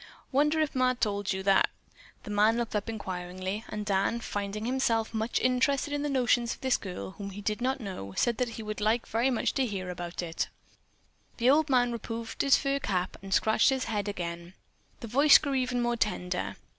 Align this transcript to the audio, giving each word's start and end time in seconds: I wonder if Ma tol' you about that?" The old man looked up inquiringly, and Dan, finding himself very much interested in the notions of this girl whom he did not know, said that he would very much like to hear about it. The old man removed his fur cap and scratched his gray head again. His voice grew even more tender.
I 0.01 0.23
wonder 0.31 0.59
if 0.59 0.73
Ma 0.73 0.95
tol' 0.95 1.23
you 1.27 1.41
about 1.41 1.65
that?" 1.65 1.69
The 2.23 2.31
old 2.31 2.35
man 2.35 2.57
looked 2.57 2.75
up 2.75 2.89
inquiringly, 2.89 3.63
and 3.69 3.85
Dan, 3.85 4.19
finding 4.19 4.65
himself 4.65 5.09
very 5.09 5.19
much 5.19 5.39
interested 5.39 5.93
in 5.93 6.01
the 6.01 6.09
notions 6.09 6.55
of 6.55 6.61
this 6.61 6.75
girl 6.75 7.11
whom 7.11 7.29
he 7.29 7.39
did 7.41 7.61
not 7.61 7.79
know, 7.79 8.15
said 8.17 8.37
that 8.37 8.49
he 8.57 8.63
would 8.63 8.79
very 8.79 9.29
much 9.29 9.49
like 9.49 9.51
to 9.51 9.65
hear 9.67 9.91
about 9.91 10.23
it. 10.23 10.49
The 11.37 11.51
old 11.51 11.69
man 11.69 11.91
removed 11.91 12.41
his 12.41 12.57
fur 12.57 12.79
cap 12.79 13.15
and 13.21 13.31
scratched 13.31 13.69
his 13.69 13.85
gray 13.85 13.93
head 13.93 14.07
again. 14.07 14.55
His 15.01 15.11
voice 15.11 15.37
grew 15.37 15.53
even 15.53 15.83
more 15.83 15.97
tender. 15.97 16.55